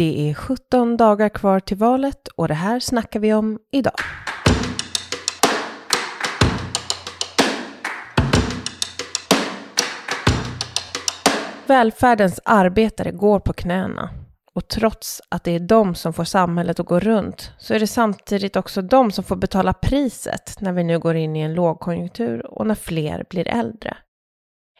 [0.00, 3.94] Det är 17 dagar kvar till valet och det här snackar vi om idag.
[11.66, 14.10] Välfärdens arbetare går på knäna.
[14.54, 17.86] Och trots att det är de som får samhället att gå runt så är det
[17.86, 22.46] samtidigt också de som får betala priset när vi nu går in i en lågkonjunktur
[22.46, 23.96] och när fler blir äldre.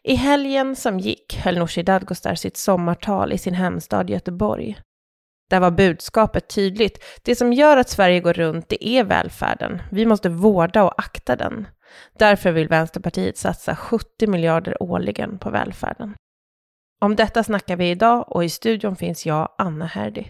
[0.02, 4.76] I helgen som gick höll Nooshi Dadgostar sitt sommartal i sin hemstad Göteborg.
[5.50, 7.04] Där var budskapet tydligt.
[7.22, 9.82] Det som gör att Sverige går runt, det är välfärden.
[9.90, 11.68] Vi måste vårda och akta den.
[12.18, 16.14] Därför vill Vänsterpartiet satsa 70 miljarder årligen på välfärden.
[17.00, 20.24] Om detta snackar vi idag och i studion finns jag, Anna Herdy.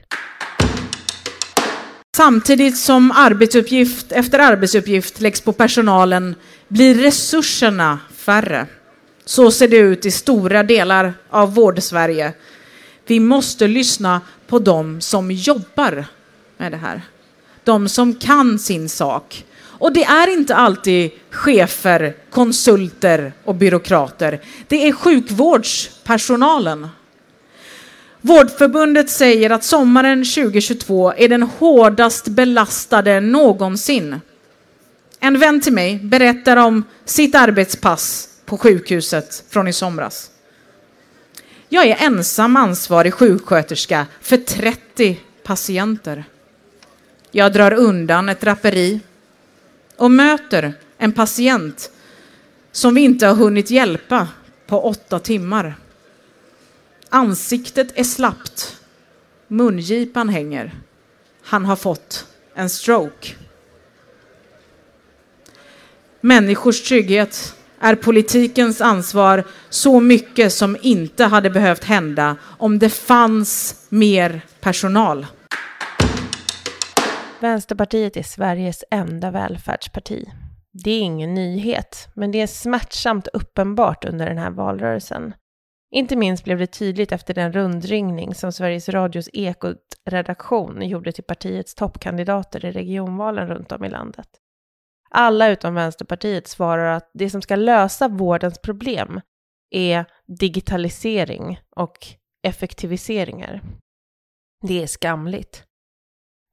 [2.16, 6.34] Samtidigt som arbetsuppgift efter arbetsuppgift läggs på personalen
[6.68, 8.66] blir resurserna färre.
[9.24, 12.32] Så ser det ut i stora delar av vårdsverige.
[13.10, 16.04] Vi måste lyssna på dem som jobbar
[16.56, 17.02] med det här.
[17.64, 19.44] De som kan sin sak.
[19.62, 24.40] Och det är inte alltid chefer, konsulter och byråkrater.
[24.68, 26.88] Det är sjukvårdspersonalen.
[28.20, 34.20] Vårdförbundet säger att sommaren 2022 är den hårdast belastade någonsin.
[35.20, 40.30] En vän till mig berättar om sitt arbetspass på sjukhuset från i somras.
[41.72, 46.24] Jag är ensam ansvarig sjuksköterska för 30 patienter.
[47.30, 49.00] Jag drar undan ett draperi
[49.96, 51.90] och möter en patient
[52.72, 54.28] som vi inte har hunnit hjälpa
[54.66, 55.74] på åtta timmar.
[57.08, 58.80] Ansiktet är slappt.
[59.48, 60.80] Mungipan hänger.
[61.42, 63.34] Han har fått en stroke.
[66.20, 73.86] Människors trygghet är politikens ansvar så mycket som inte hade behövt hända om det fanns
[73.88, 75.26] mer personal.
[77.40, 80.30] Vänsterpartiet är Sveriges enda välfärdsparti.
[80.84, 85.34] Det är ingen nyhet, men det är smärtsamt uppenbart under den här valrörelsen.
[85.92, 91.74] Inte minst blev det tydligt efter den rundringning som Sveriges Radios Ekot-redaktion gjorde till partiets
[91.74, 94.28] toppkandidater i regionvalen runt om i landet.
[95.10, 99.20] Alla utom Vänsterpartiet svarar att det som ska lösa vårdens problem
[99.70, 102.06] är digitalisering och
[102.42, 103.60] effektiviseringar.
[104.62, 105.64] Det är skamligt.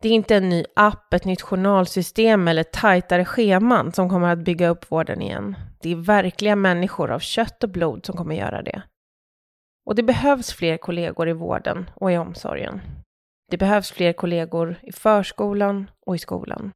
[0.01, 4.40] Det är inte en ny app, ett nytt journalsystem eller tajtare scheman som kommer att
[4.40, 5.56] bygga upp vården igen.
[5.81, 8.81] Det är verkliga människor av kött och blod som kommer göra det.
[9.85, 12.81] Och det behövs fler kollegor i vården och i omsorgen.
[13.51, 16.72] Det behövs fler kollegor i förskolan och i skolan.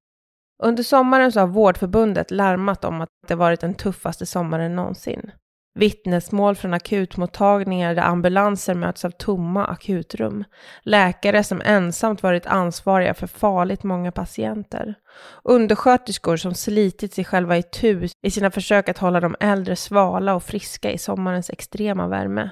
[0.64, 5.32] Under sommaren så har Vårdförbundet larmat om att det varit den tuffaste sommaren någonsin.
[5.80, 10.44] Vittnesmål från akutmottagningar där ambulanser möts av tomma akutrum.
[10.84, 14.96] Läkare som ensamt varit ansvariga för farligt många patienter.
[15.44, 20.36] Undersköterskor som slitit sig själva i tus i sina försök att hålla de äldre svala
[20.36, 22.50] och friska i sommarens extrema värme.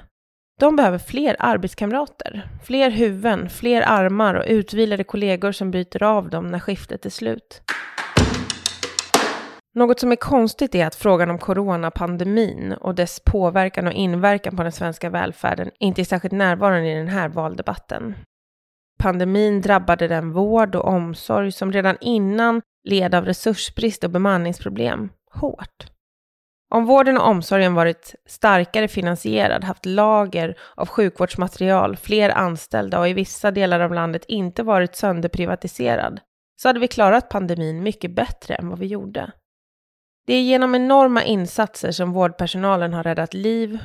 [0.60, 6.46] De behöver fler arbetskamrater, fler huvuden, fler armar och utvilade kollegor som byter av dem
[6.46, 7.62] när skiftet är slut.
[9.74, 14.62] Något som är konstigt är att frågan om coronapandemin och dess påverkan och inverkan på
[14.62, 18.14] den svenska välfärden inte är särskilt närvarande i den här valdebatten.
[18.98, 25.86] Pandemin drabbade den vård och omsorg som redan innan led av resursbrist och bemanningsproblem hårt.
[26.74, 33.12] Om vården och omsorgen varit starkare finansierad, haft lager av sjukvårdsmaterial, fler anställda och i
[33.12, 36.20] vissa delar av landet inte varit sönderprivatiserad,
[36.62, 39.32] så hade vi klarat pandemin mycket bättre än vad vi gjorde.
[40.30, 43.78] Det är genom enorma insatser som vårdpersonalen har räddat liv,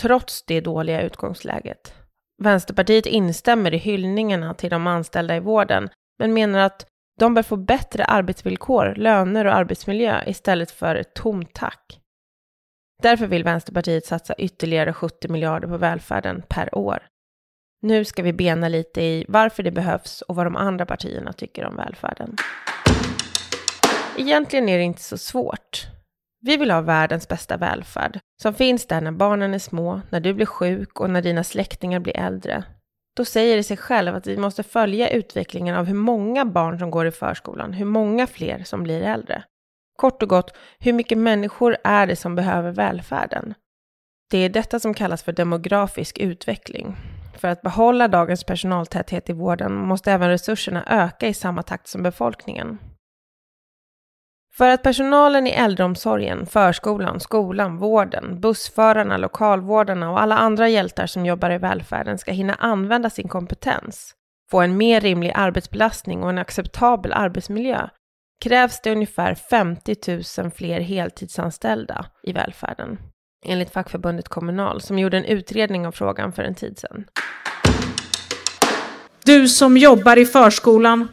[0.00, 1.94] trots det dåliga utgångsläget.
[2.42, 6.86] Vänsterpartiet instämmer i hyllningarna till de anställda i vården, men menar att
[7.18, 12.00] de bör få bättre arbetsvillkor, löner och arbetsmiljö istället för ett tomt tack.
[13.02, 17.06] Därför vill Vänsterpartiet satsa ytterligare 70 miljarder på välfärden per år.
[17.82, 21.64] Nu ska vi bena lite i varför det behövs och vad de andra partierna tycker
[21.64, 22.36] om välfärden.
[24.18, 25.86] Egentligen är det inte så svårt.
[26.44, 30.34] Vi vill ha världens bästa välfärd, som finns där när barnen är små, när du
[30.34, 32.64] blir sjuk och när dina släktingar blir äldre.
[33.16, 36.90] Då säger det sig själv att vi måste följa utvecklingen av hur många barn som
[36.90, 39.44] går i förskolan, hur många fler som blir äldre.
[39.98, 43.54] Kort och gott, hur mycket människor är det som behöver välfärden?
[44.30, 46.96] Det är detta som kallas för demografisk utveckling.
[47.38, 52.02] För att behålla dagens personaltäthet i vården måste även resurserna öka i samma takt som
[52.02, 52.78] befolkningen.
[54.56, 61.26] För att personalen i äldreomsorgen, förskolan, skolan, vården, bussförarna, lokalvårdarna och alla andra hjältar som
[61.26, 64.14] jobbar i välfärden ska hinna använda sin kompetens
[64.52, 67.88] få en mer rimlig arbetsbelastning och en acceptabel arbetsmiljö
[68.44, 69.96] krävs det ungefär 50
[70.42, 72.98] 000 fler heltidsanställda i välfärden,
[73.46, 77.04] enligt fackförbundet Kommunal som gjorde en utredning av frågan för en tid sedan.
[79.24, 81.08] Du som jobbar i förskolan,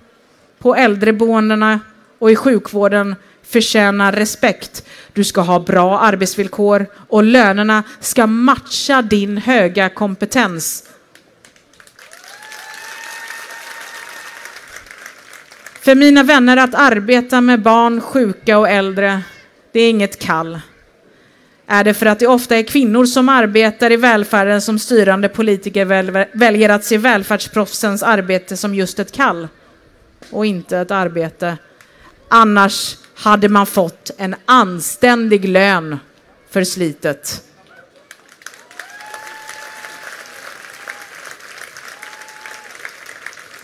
[0.57, 1.79] på äldreboendena
[2.19, 3.15] och i sjukvården
[3.49, 4.85] förtjänar respekt.
[5.13, 10.83] Du ska ha bra arbetsvillkor och lönerna ska matcha din höga kompetens.
[15.81, 19.21] För mina vänner att arbeta med barn, sjuka och äldre,
[19.71, 20.59] det är inget kall.
[21.67, 25.85] Är det för att det ofta är kvinnor som arbetar i välfärden som styrande politiker
[26.37, 29.47] väljer att se välfärdsproffsens arbete som just ett kall
[30.29, 31.57] och inte ett arbete?
[32.31, 35.99] Annars hade man fått en anständig lön
[36.49, 37.43] för slitet.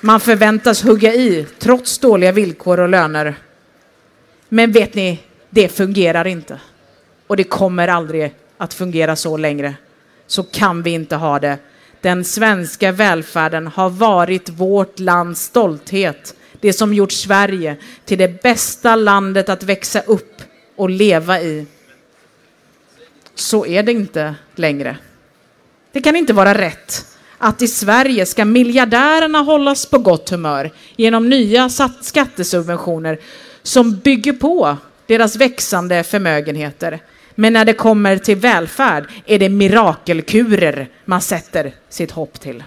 [0.01, 3.35] Man förväntas hugga i trots dåliga villkor och löner.
[4.49, 5.19] Men vet ni,
[5.49, 6.59] det fungerar inte.
[7.27, 9.75] Och det kommer aldrig att fungera så längre.
[10.27, 11.57] Så kan vi inte ha det.
[12.01, 16.35] Den svenska välfärden har varit vårt lands stolthet.
[16.61, 20.41] Det som gjort Sverige till det bästa landet att växa upp
[20.75, 21.65] och leva i.
[23.35, 24.97] Så är det inte längre.
[25.91, 27.05] Det kan inte vara rätt
[27.37, 31.69] att i Sverige ska miljardärerna hållas på gott humör genom nya
[32.01, 33.19] skattesubventioner
[33.63, 34.77] som bygger på
[35.07, 36.99] deras växande förmögenheter.
[37.35, 42.63] Men när det kommer till välfärd är det mirakelkurer man sätter sitt hopp till.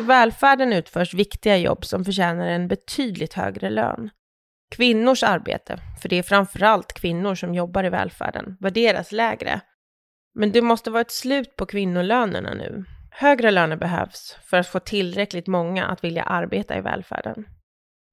[0.00, 4.10] I välfärden utförs viktiga jobb som förtjänar en betydligt högre lön.
[4.70, 9.60] Kvinnors arbete, för det är framförallt kvinnor som jobbar i välfärden, värderas lägre
[10.34, 12.84] men det måste vara ett slut på kvinnolönerna nu.
[13.10, 17.44] Högre löner behövs för att få tillräckligt många att vilja arbeta i välfärden.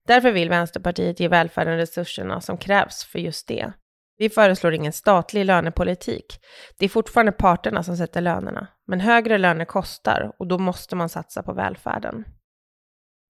[0.08, 3.74] Därför vill Vänsterpartiet ge välfärden resurserna som krävs för just det.
[4.18, 6.40] Vi föreslår ingen statlig lönepolitik.
[6.80, 11.10] Det är fortfarande parterna som sätter lönerna, men högre löner kostar och då måste man
[11.10, 12.26] satsa på välfärden.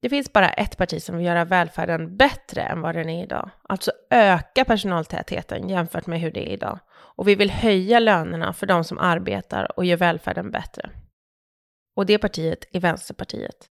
[0.01, 3.49] Det finns bara ett parti som vill göra välfärden bättre än vad den är idag,
[3.69, 6.79] alltså öka personaltätheten jämfört med hur det är idag.
[7.17, 10.89] Och vi vill höja lönerna för de som arbetar och gör välfärden bättre.
[11.95, 13.67] Och det partiet är Vänsterpartiet.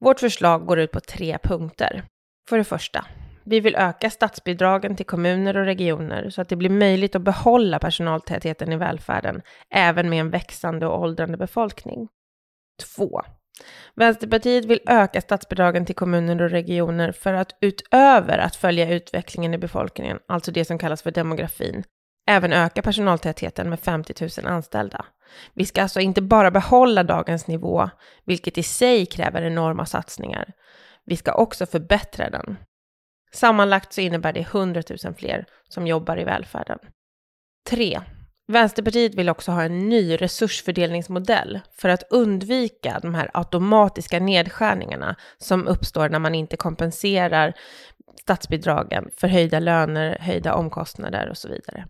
[0.00, 2.04] Vårt förslag går ut på tre punkter.
[2.48, 3.06] För det första,
[3.48, 7.78] vi vill öka statsbidragen till kommuner och regioner så att det blir möjligt att behålla
[7.78, 9.42] personaltätheten i välfärden,
[9.74, 12.08] även med en växande och åldrande befolkning.
[12.96, 13.22] 2.
[13.94, 19.58] Vänsterpartiet vill öka statsbidragen till kommuner och regioner för att utöver att följa utvecklingen i
[19.58, 21.84] befolkningen, alltså det som kallas för demografin,
[22.28, 25.04] även öka personaltätheten med 50 000 anställda.
[25.54, 27.90] Vi ska alltså inte bara behålla dagens nivå,
[28.24, 30.52] vilket i sig kräver enorma satsningar.
[31.04, 32.56] Vi ska också förbättra den.
[33.32, 36.78] Sammanlagt så innebär det 100 000 fler som jobbar i välfärden.
[37.70, 38.00] 3.
[38.52, 45.66] Vänsterpartiet vill också ha en ny resursfördelningsmodell för att undvika de här automatiska nedskärningarna som
[45.66, 47.54] uppstår när man inte kompenserar
[48.20, 51.86] statsbidragen för höjda löner, höjda omkostnader och så vidare.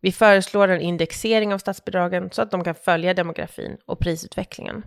[0.00, 4.82] Vi föreslår en indexering av statsbidragen så att de kan följa demografin och prisutvecklingen.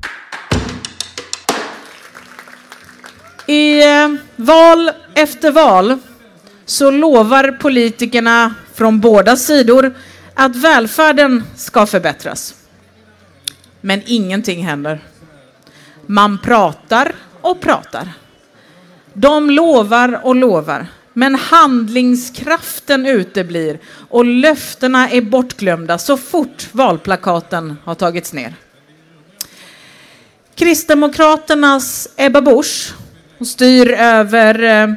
[3.45, 5.97] I eh, val efter val
[6.65, 9.93] så lovar politikerna från båda sidor
[10.33, 12.55] att välfärden ska förbättras.
[13.81, 14.99] Men ingenting händer.
[16.05, 18.13] Man pratar och pratar.
[19.13, 20.87] De lovar och lovar.
[21.13, 28.53] Men handlingskraften uteblir och löftena är bortglömda så fort valplakaten har tagits ner.
[30.55, 32.93] Kristdemokraternas Ebba Busch
[33.43, 34.93] hon styr över eh,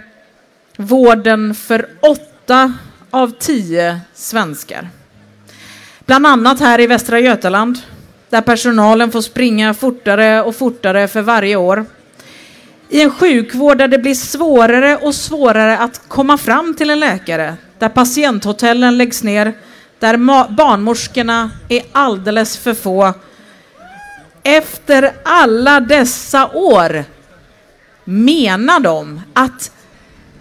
[0.76, 2.72] vården för åtta
[3.10, 4.88] av tio svenskar.
[6.04, 7.78] Bland annat här i Västra Götaland
[8.30, 11.86] där personalen får springa fortare och fortare för varje år.
[12.88, 17.56] I en sjukvård där det blir svårare och svårare att komma fram till en läkare,
[17.78, 19.52] där patienthotellen läggs ner,
[19.98, 20.16] där
[20.56, 23.14] barnmorskorna är alldeles för få.
[24.42, 27.04] Efter alla dessa år
[28.06, 29.72] menar de att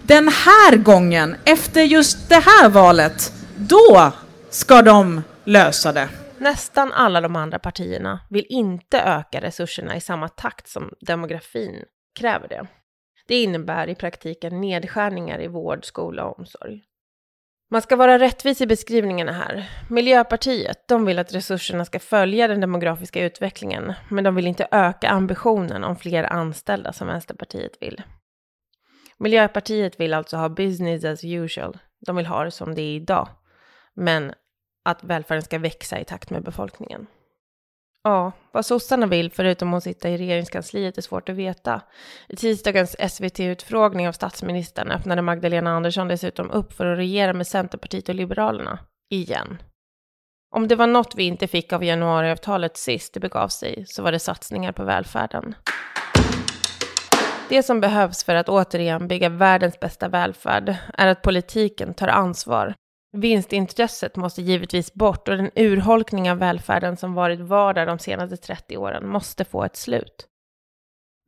[0.02, 4.12] den här gången, efter just det här valet, då
[4.50, 6.08] ska de lösa det.
[6.38, 11.84] Nästan alla de andra partierna vill inte öka resurserna i samma takt som demografin
[12.18, 12.66] kräver det.
[13.28, 16.82] Det innebär i praktiken nedskärningar i vård, skola och omsorg.
[17.70, 19.70] Man ska vara rättvis i beskrivningarna här.
[19.90, 25.08] Miljöpartiet, de vill att resurserna ska följa den demografiska utvecklingen, men de vill inte öka
[25.08, 28.02] ambitionen om fler anställda som Vänsterpartiet vill.
[29.18, 31.78] Miljöpartiet vill alltså ha business as usual.
[32.06, 33.28] De vill ha det som det är idag,
[33.94, 34.32] men
[34.84, 37.06] att välfärden ska växa i takt med befolkningen.
[38.06, 41.80] Ja, vad sossarna vill, förutom att sitta i regeringskansliet, är svårt att veta.
[42.28, 48.08] I tisdagens SVT-utfrågning av statsministern öppnade Magdalena Andersson dessutom upp för att regera med Centerpartiet
[48.08, 48.78] och Liberalerna.
[49.10, 49.58] Igen.
[50.54, 54.12] Om det var något vi inte fick av januariavtalet sist det begav sig, så var
[54.12, 55.54] det satsningar på välfärden.
[57.48, 62.74] Det som behövs för att återigen bygga världens bästa välfärd är att politiken tar ansvar
[63.16, 68.76] Vinstintresset måste givetvis bort och den urholkning av välfärden som varit vardag de senaste 30
[68.76, 70.26] åren måste få ett slut.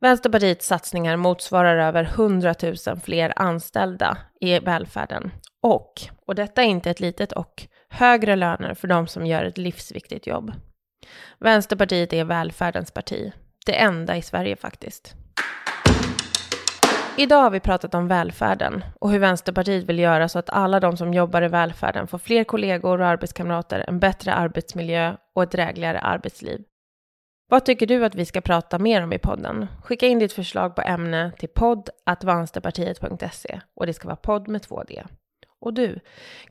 [0.01, 5.31] Vänsterpartiets satsningar motsvarar över 100 000 fler anställda i välfärden
[5.61, 5.93] och,
[6.25, 10.27] och detta är inte ett litet och, högre löner för de som gör ett livsviktigt
[10.27, 10.53] jobb.
[11.39, 13.31] Vänsterpartiet är välfärdens parti,
[13.65, 15.15] det enda i Sverige faktiskt.
[17.19, 20.97] Idag har vi pratat om välfärden och hur Vänsterpartiet vill göra så att alla de
[20.97, 25.99] som jobbar i välfärden får fler kollegor och arbetskamrater, en bättre arbetsmiljö och ett drägligare
[25.99, 26.63] arbetsliv.
[27.49, 29.67] Vad tycker du att vi ska prata mer om i podden?
[29.83, 34.83] Skicka in ditt förslag på ämne till podd.vänsterpartiet.se och det ska vara podd med två
[34.83, 35.03] D.
[35.61, 35.99] Och du,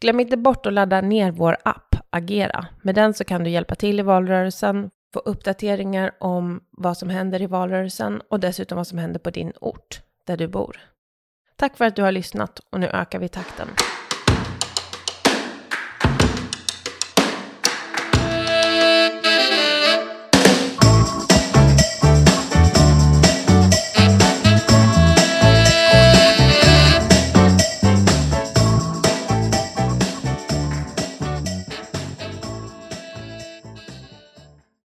[0.01, 2.67] glöm inte bort att ladda ner vår app Agera.
[2.83, 7.43] Med den så kan du hjälpa till i valrörelsen, få uppdateringar om vad som händer
[7.43, 10.81] i valrörelsen och dessutom vad som händer på din ort där du bor.
[11.57, 13.69] Tack för att du har lyssnat och nu ökar vi takten.